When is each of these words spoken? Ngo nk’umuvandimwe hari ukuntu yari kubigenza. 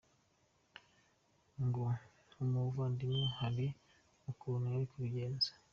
Ngo 1.65 1.83
nk’umuvandimwe 2.31 3.25
hari 3.39 3.67
ukuntu 4.31 4.65
yari 4.73 4.85
kubigenza. 4.91 5.51